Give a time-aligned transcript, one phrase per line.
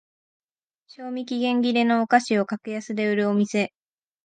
[0.87, 3.71] 賞味期限切れのお菓子を格安で売るお店